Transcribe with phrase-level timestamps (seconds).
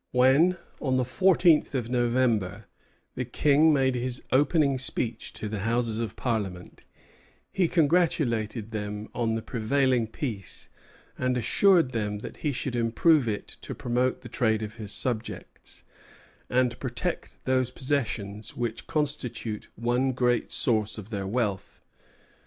[0.13, 2.65] When, on the fourteenth of November,
[3.13, 6.81] the King made his opening speech to the Houses of Parliament,
[7.51, 10.69] he congratulated them on the prevailing peace,
[11.19, 15.83] and assured them that he should improve it to promote the trade of his subjects,
[16.49, 21.79] "and protect those possessions which constitute one great source of their wealth."